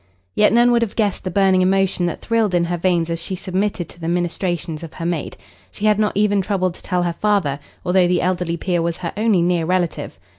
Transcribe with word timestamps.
Yet 0.33 0.51
none 0.51 0.71
would 0.71 0.81
have 0.81 0.95
guessed 0.95 1.25
the 1.25 1.29
burning 1.29 1.61
emotion 1.61 2.07
that 2.07 2.21
thrilled 2.21 2.55
in 2.55 2.63
her 2.65 2.77
veins 2.77 3.11
as 3.11 3.21
she 3.21 3.35
submitted 3.35 3.87
to 3.89 3.99
the 4.01 4.07
ministrations 4.07 4.81
of 4.81 4.95
her 4.95 5.05
maid. 5.05 5.37
She 5.69 5.85
had 5.85 5.99
not 5.99 6.13
even 6.17 6.41
troubled 6.41 6.73
to 6.73 6.81
tell 6.81 7.03
her 7.03 7.13
father, 7.13 7.59
although 7.85 8.07
the 8.07 8.23
elderly 8.23 8.57
peer 8.57 8.81
was 8.81 8.97
her 8.97 9.13
only 9.15 9.43
near 9.43 9.67
relative. 9.67 10.17